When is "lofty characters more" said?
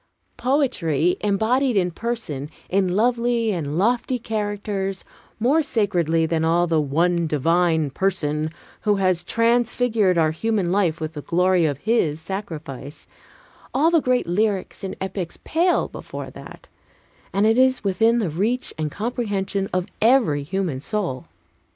3.77-5.61